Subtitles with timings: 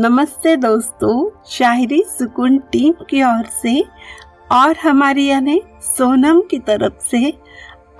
[0.00, 3.84] नमस्ते दोस्तों शायरी सुकून टीम की ओर से
[4.52, 7.32] और हमारी यानी सोनम की तरफ़ से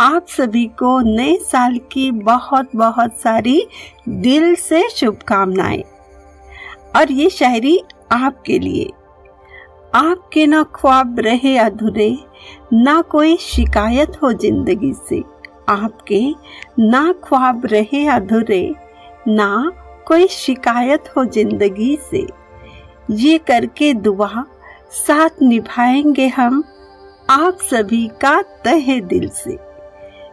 [0.01, 3.67] आप सभी को नए साल की बहुत बहुत सारी
[4.09, 5.83] दिल से शुभकामनाएँ।
[6.97, 7.79] और ये शायरी
[8.13, 8.91] आपके लिए।
[9.95, 12.19] आपके ना ख्वाब रहे अधूरे,
[12.73, 15.23] ना कोई शिकायत हो ज़िंदगी से।
[15.69, 16.35] आपके
[16.79, 18.75] ना ख्वाब रहे अधूरे,
[19.29, 19.73] ना
[20.11, 22.27] कोई शिकायत हो ज़िंदगी से,
[23.11, 24.45] ये करके दुआ
[24.93, 26.63] साथ निभाएँगे हम
[27.31, 29.57] आप सभी का तहे दिल से।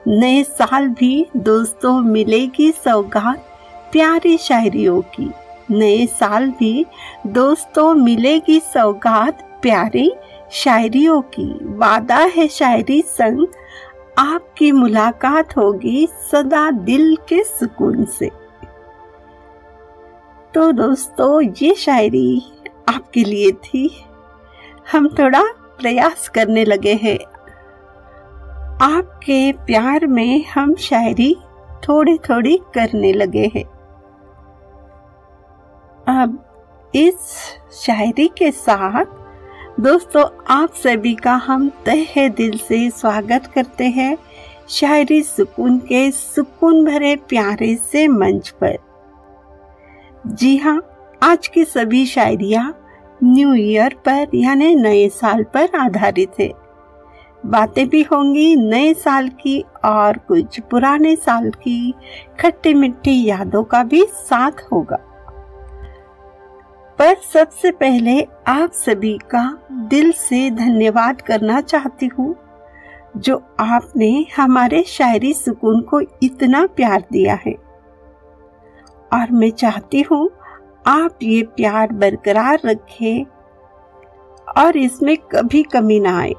[0.07, 3.45] नए साल भी दोस्तों मिलेगी सौगात
[3.91, 5.29] प्यारी शायरियों की।
[5.71, 6.85] नए साल भी
[7.27, 10.11] दोस्तों मिलेगी सौगात प्यारी
[10.53, 13.47] शायरियों की। वादा है शायरी संग,
[14.17, 18.31] आपकी मुलाकात होगी सदा दिल के सुकून से।
[20.57, 22.41] तो दोस्तों, ये शायरी
[22.89, 24.05] आपके लिए थी।
[24.91, 25.43] हम थोड़ा
[25.81, 27.19] प्रयास करने लगे हैं।
[28.81, 31.37] आपके प्यार में हम शायरी
[31.89, 33.63] थोड़ी थोड़ी करने लगे हैं।
[36.07, 36.45] अब
[36.95, 37.15] इस
[37.71, 39.05] शायरी के साथ,
[39.79, 44.17] दोस्तों, आप सभी का हम तहे दिल से स्वागत करते हैं।
[44.69, 48.86] शायरी सुकून के सुकून भरे प्यारे से मंच पर।
[50.27, 50.81] जी हाँ
[51.23, 52.61] आज की सभी शायरिया
[53.23, 56.49] न्यू ईयर पर यानी नए साल पर आधारित है।
[57.45, 61.93] बातें भी होंगी नए साल की और कुछ पुराने साल की,
[62.39, 64.97] खट्टी मिट्टी यादों का भी साथ होगा।
[66.99, 72.35] पर सबसे पहले आप सभी का दिल से धन्यवाद करना चाहती हूँ,
[73.17, 77.66] जो आपने हमारे शायरी सुकून को इतना प्यार दिया है।
[79.11, 80.29] और मैं चाहती हूँ
[80.87, 83.25] आप ये प्यार बरकरार रखें
[84.57, 86.33] और इसमें कभी कमी ना आए।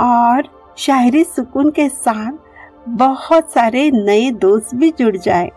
[0.00, 0.48] और
[0.78, 2.32] शायरी सुकून के साथ
[2.88, 5.50] बहुत सारे नए दोस्त भी जुड़ जाए।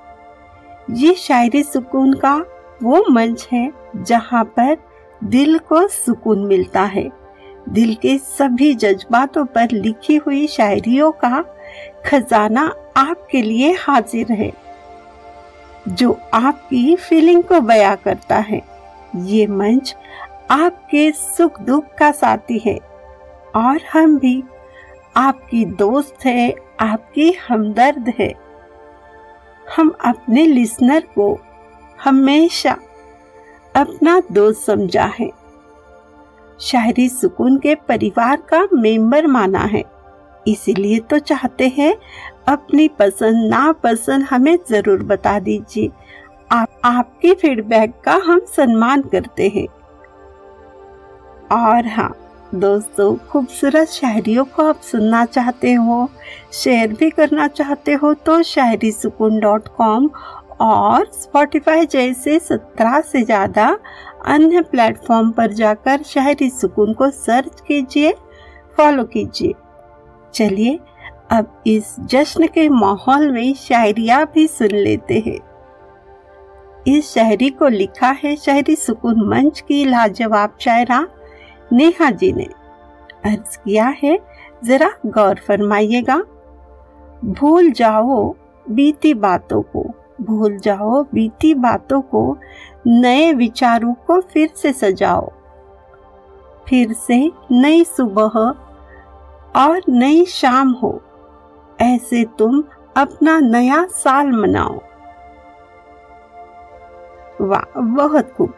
[0.89, 2.35] ये शायरी सुकून का
[2.83, 4.77] वो मंच है जहाँ पर
[5.23, 7.09] दिल को सुकून मिलता है।
[7.69, 11.43] दिल के सभी जज्बातों पर लिखी हुई शायरियों का
[12.05, 12.65] खजाना
[12.97, 14.51] आपके लिए हाजिर है।
[15.87, 18.61] जो आपकी फीलिंग को बया करता है।
[19.15, 19.95] ये मंच
[20.51, 22.79] आपके सुख दुख का साथी है।
[23.55, 24.43] और हम भी,
[25.17, 28.33] आपकी दोस्त है, आपकी हमदर्द है।
[29.77, 31.39] हम अपने लिसनर को
[32.03, 32.77] हमेशा
[33.75, 35.31] अपना दोस्त समझा है।
[36.59, 39.83] शायरी सुकून के परिवार का मेंबर माना है।
[40.47, 41.97] इसीलिए तो चाहते हैं
[42.47, 45.91] अपनी पसंद, नापसंद हमें ज़रूर बता दीजिए।
[46.49, 49.67] आप, आपके फीडबैक का हम सम्मान करते हैं।
[51.53, 52.13] और हाँ
[52.55, 56.07] दोस्तों, खूबसूरत शायरियों को आप सुनना चाहते हो
[56.53, 60.09] शेयर भी करना चाहते हो तो शायरी सुकून डॉट कॉम
[60.61, 63.67] और स्पॉटिफाई जैसे सत्रह से ज़्यादा
[64.25, 68.13] अन्य प्लेटफॉर्म पर जाकर शायरी सुकून को सर्च कीजिए
[68.77, 69.53] फॉलो कीजिए।
[70.33, 70.79] चलिए
[71.31, 75.39] अब इस जश्न के माहौल में शायरिया भी सुन लेते हैं।
[76.87, 81.07] इस शायरी को लिखा है शहरी सुकून मंच की लाजवाब शायरा
[81.73, 82.47] नेहा जी ने।
[83.25, 84.19] अर्ज़ किया है,
[84.63, 86.23] जरा गौर फरमाइएगा।
[87.25, 88.35] भूल जाओ
[88.69, 89.85] बीती बातों को,
[90.21, 92.37] भूल जाओ बीती बातों को,
[92.87, 95.31] नए विचारों को फिर से सजाओ।
[96.69, 98.55] फिर से नई सुबह
[99.61, 101.01] और नई शाम हो।
[101.81, 102.63] ऐसे तुम
[102.97, 104.79] अपना नया साल मनाओ।
[107.41, 108.53] वाह, बहुत खूब।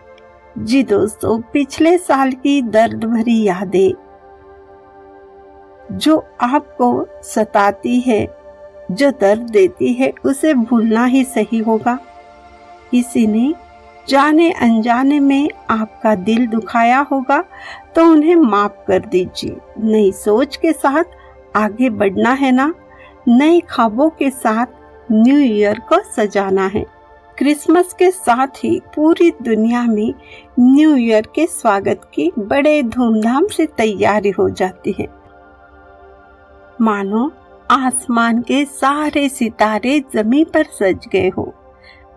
[0.57, 3.93] जी दोस्तों, पिछले साल की दर्द भरी यादें
[5.91, 8.25] जो आपको सताती है,
[8.91, 11.97] जो दर्द देती है, उसे भूलना ही सही होगा।
[12.91, 13.53] किसी ने
[14.07, 17.43] जाने अनजाने में आपका दिल दुखाया होगा
[17.95, 21.03] तो उन्हें माफ़ कर दीजिए। नई सोच के साथ
[21.55, 22.73] आगे बढ़ना है ना?
[23.29, 24.65] नए खाबों के साथ
[25.11, 26.85] न्यू ईयर को सजाना है।
[27.37, 30.13] क्रिसमस के साथ ही पूरी दुनिया में
[30.59, 35.07] न्यू ईयर के स्वागत की बड़े धूमधाम से तैयारी हो जाती है।
[36.81, 37.31] मानो,
[37.71, 41.53] आसमान के सारे सितारे ज़मीन पर सज गए हो।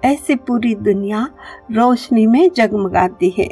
[0.04, 1.28] ऐसे पूरी दुनिया
[1.72, 3.50] रोशनी में जगमगाती है।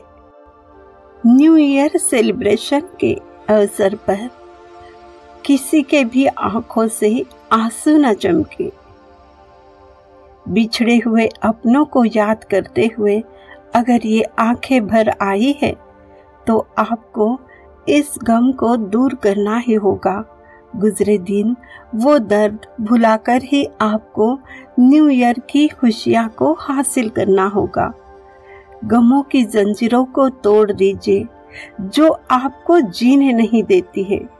[1.26, 3.14] न्यू ईयर सेलिब्रेशन के
[3.50, 4.37] अवसर पर
[5.48, 8.70] किसी के भी आँखों से आँसू न चमके।
[10.48, 13.18] बिछड़े हुए अपनों को याद करते हुए
[13.74, 15.74] अगर ये आँखें भर आई है
[16.46, 17.38] तो आपको
[17.88, 20.24] इस गम को दूर करना ही होगा।
[20.76, 21.56] गुजरे दिन
[21.94, 24.32] वो दर्द भुलाकर ही आपको
[24.80, 27.92] न्यू ईयर की खुशियाँ को हासिल करना होगा।
[28.84, 31.26] गमों की जंजीरों को तोड़ दीजिए,
[31.80, 34.37] जो आपको जीने नहीं देती है।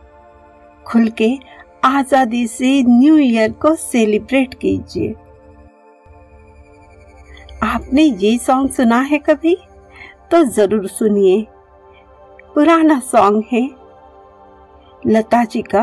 [0.88, 1.36] खुल के
[1.84, 5.14] आज़ादी से न्यू ईयर को सेलिब्रेट कीजिए।
[7.62, 9.56] आपने ये सॉन्ग सुना है कभी?
[10.30, 11.46] तो ज़रूर सुनिए।
[12.54, 13.62] पुराना सॉन्ग है।
[15.06, 15.82] लता जी का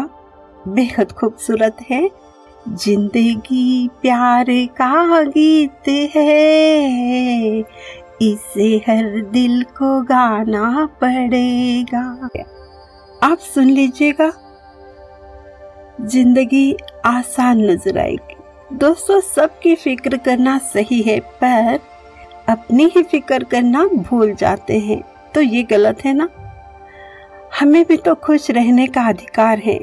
[0.68, 2.10] बेहद खूबसूरत है।
[2.70, 4.46] ज़िंदगी प्यार
[4.78, 7.60] का गीत है।
[8.22, 12.30] इसे हर दिल को गाना पड़ेगा।
[13.24, 14.32] आप सुन लीजिएगा।
[16.02, 16.76] ज़िंदगी
[17.06, 21.80] आसान नज़र आएगी। दोस्तों, सबकी फ़िक्र करना सही है, पर
[22.50, 25.02] अपनी ही फ़िक्र करना भूल जाते हैं।
[25.36, 26.30] तो ये गलत है ना?
[27.60, 29.80] हमें भी तो खुश रहने का अधिकार है।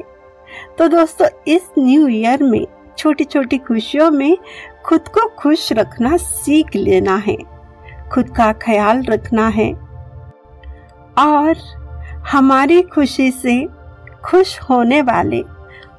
[0.77, 2.65] तो दोस्तों, इस न्यू ईयर में
[2.97, 4.37] छोटी छोटी खुशियों में
[4.85, 7.37] खुद को खुश रखना सीख लेना है।
[8.13, 9.73] खुद का ख्याल रखना है।
[11.19, 11.55] और
[12.31, 13.67] हमारी खुशी से
[14.25, 15.43] खुश होने वाले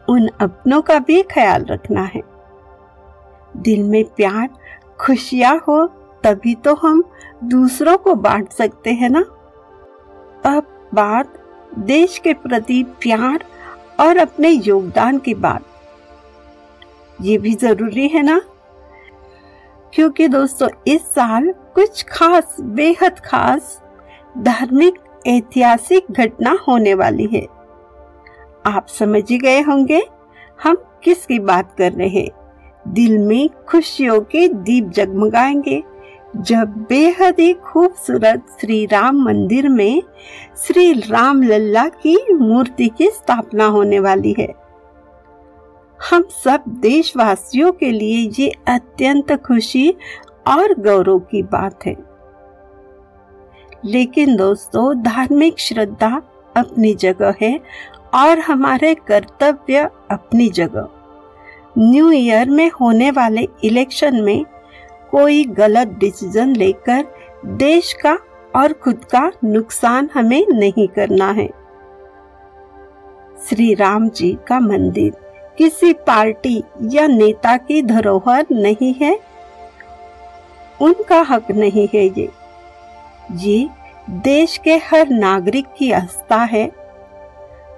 [0.08, 2.22] उन अपनों का भी ख्याल रखना है।
[3.56, 4.48] दिल में प्यार,
[5.00, 5.86] खुशियाँ हो,
[6.22, 7.04] तभी तो हम
[7.44, 9.20] दूसरों को बांट सकते हैं ना?
[10.56, 11.34] अब बात
[11.78, 13.44] देश के प्रति प्यार
[14.00, 15.62] और अपने योगदान की बात।
[17.20, 18.40] ये भी ज़रूरी है ना?
[19.94, 23.82] क्योंकि दोस्तों, इस साल कुछ खास, बेहद खास,
[24.38, 24.94] धार्मिक,
[25.26, 27.46] ऐतिहासिक घटना होने वाली है।
[28.66, 30.06] आप समझ ही गए होंगे,
[30.62, 32.28] हम किसकी बात कर रहे हैं?
[32.88, 35.82] दिल में खुशियों के दीप जगमगाएँगे।
[36.36, 40.02] जब बेहद ही खूबसूरत श्री राम मंदिर में
[40.56, 44.54] श्री राम लल्ला की मूर्ति की स्थापना होने वाली है।
[46.10, 49.90] हम सब देशवासियों के लिए ये अत्यंत खुशी
[50.46, 51.96] और गौरव की बात है।
[53.84, 56.22] लेकिन दोस्तों, धार्मिक श्रद्धा
[56.56, 57.60] अपनी जगह है
[58.14, 60.88] और हमारे कर्तव्य अपनी जगह।
[61.78, 64.44] न्यू ईयर में होने वाले इलेक्शन में
[65.10, 67.04] कोई गलत डिसीज़न लेकर
[67.46, 68.18] देश का
[68.56, 71.48] और खुद का नुकसान हमें नहीं करना है।
[73.48, 75.12] श्री राम जी का मंदिर
[75.58, 79.18] किसी पार्टी या नेता की धरोहर नहीं है।
[80.80, 82.30] उनका हक नहीं है ये।
[83.32, 83.68] ये
[84.10, 86.83] देश के हर नागरिक की आस्था है।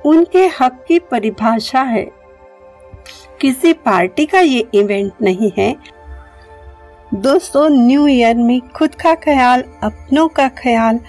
[0.06, 2.10] उनके हक की परिभाषा है।
[3.40, 5.76] किसी पार्टी का ये इवेंट नहीं है।
[7.14, 11.00] दोस्तों, न्यू ईयर में खुद का ख्याल, अपनों का ख्याल,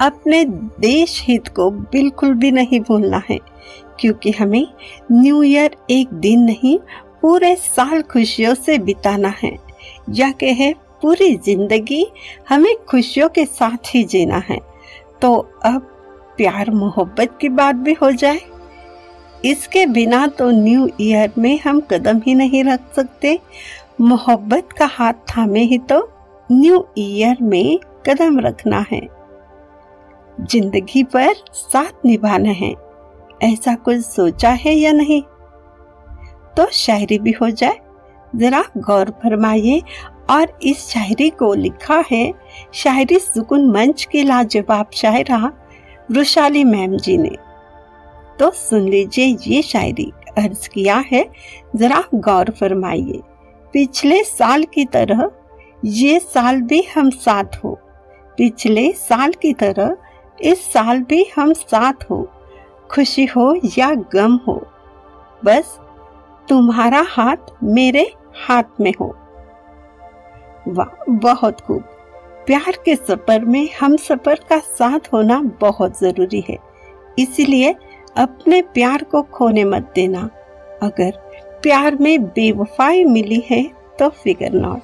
[0.00, 0.44] अपने
[0.80, 3.38] देश हित को बिल्कुल भी नहीं भूलना है।
[4.00, 4.66] क्योंकि हमें
[5.12, 6.78] न्यू ईयर एक दिन नहीं,
[7.22, 9.58] पूरे साल खुशियों से बिताना है।
[10.10, 12.12] या कहे पूरी ज़िंदगी
[12.48, 14.58] हमें खुशियों के साथ ही जीना है।
[15.22, 15.95] तो अब
[16.36, 18.40] प्यार मोहब्बत की बात भी हो जाए।
[19.44, 23.38] इसके बिना तो न्यू ईयर में हम कदम ही नहीं रख सकते।
[24.00, 25.98] मोहब्बत का हाथ थामे ही तो
[26.50, 27.78] न्यू ईयर में
[28.08, 29.00] कदम रखना है।
[30.38, 32.74] ज़िंदगी पर साथ निभाना है।
[33.42, 35.22] ऐसा कुछ सोचा है या नहीं?
[36.56, 37.78] तो शायरी भी हो जाए।
[38.36, 39.80] जरा गौर फरमाइए।
[40.30, 42.32] और इस शायरी को लिखा है।
[42.72, 45.52] शायरी सुकून मंच की लाजवाब शायरा
[46.10, 47.36] वृशाली मैम जी ने।
[48.38, 51.30] तो सुन लीजिए ये शायरी अर्ज़ किया है,
[51.76, 53.20] जरा गौर फरमाइए।
[53.72, 55.30] पिछले साल की तरह,
[55.84, 57.78] ये साल भी हम साथ हो।
[58.38, 59.96] पिछले साल की तरह,
[60.40, 62.28] इस साल भी हम साथ हो।
[62.90, 64.66] खुशी हो या गम हो,
[65.44, 65.78] बस
[66.48, 68.12] तुम्हारा हाथ मेरे
[68.46, 69.14] हाथ में हो।
[70.68, 71.95] वाह, बहुत खूब।
[72.46, 76.56] प्यार के सफ़र में हम सफ़र का साथ होना बहुत ज़रूरी है।
[77.18, 77.74] इसीलिए
[78.16, 80.20] अपने प्यार को खोने मत देना।
[80.82, 81.10] अगर
[81.62, 83.62] प्यार में बेवफाई मिली है
[83.98, 84.82] तो फिकर नॉट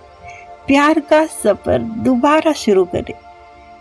[0.67, 3.15] प्यार का सफ़र दोबारा शुरू करें।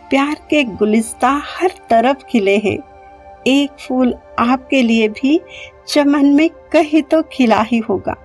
[0.10, 2.78] प्यार के गुलिस्ता हर तरफ़ खिले हैं।
[3.48, 5.40] एक फूल आपके लिए भी
[5.88, 8.16] चमन में कहीं तो खिला ही होगा।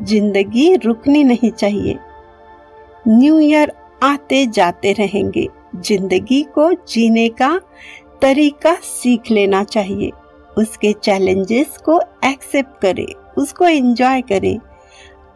[0.00, 1.96] ज़िंदगी रुकनी नहीं चाहिए।
[3.08, 3.72] न्यू ईयर
[4.02, 5.46] आते जाते रहेंगे।
[5.76, 7.58] ज़िंदगी को जीने का
[8.22, 10.10] तरीका सीख लेना चाहिए।
[10.56, 13.06] उसके चैलेंजेस को एक्सेप्ट करें,
[13.38, 14.58] उसको एंजॉय करें।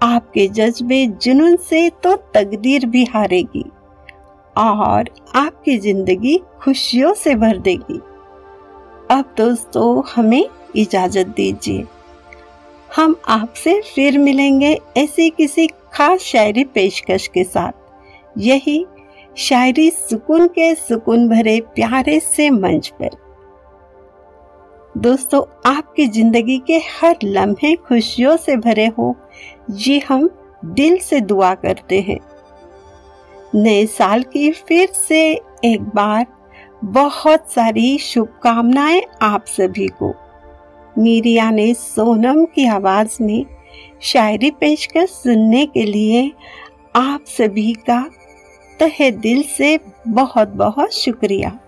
[0.03, 3.65] आपके जज्बे जुनून से तो तकदीर भी हारेगी
[4.57, 7.99] और आपकी ज़िंदगी खुशियों से भर देगी।
[9.11, 11.85] अब दोस्तों, हमें इजाज़त दीजिए।
[12.91, 17.73] हम आपसे फिर मिलेंगे ऐसी किसी खास शायरी पेशकश के साथ।
[18.38, 18.87] यही
[19.37, 23.09] शायरी सुकून के सुकून भरे प्यारे से मंच पर।
[24.97, 29.16] दोस्तों, आपकी ज़िंदगी के हर लम्हे खुशियों से भरे हो,
[29.71, 30.30] ये हम
[30.64, 32.18] दिल से दुआ करते हैं।
[33.54, 35.21] नए साल की फिर से
[35.64, 36.26] एक बार
[36.85, 40.14] बहुत सारी शुभकामनाएँ आप सभी को।
[40.99, 43.45] मीरिया ने सोनम की आवाज़ में
[44.00, 46.33] शायरी पेशकश सुनने के लिए
[46.97, 48.11] आप सभी का
[48.80, 51.58] तहे दिल से बहुत बहुत शुक्रिया।